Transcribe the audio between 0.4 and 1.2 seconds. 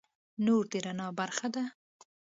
نور د رڼا